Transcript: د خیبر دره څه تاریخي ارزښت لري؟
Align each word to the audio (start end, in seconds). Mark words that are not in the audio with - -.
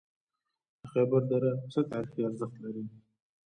د 0.79 0.81
خیبر 0.91 1.21
دره 1.31 1.51
څه 1.71 1.79
تاریخي 1.91 2.21
ارزښت 2.27 2.55
لري؟ 2.63 2.83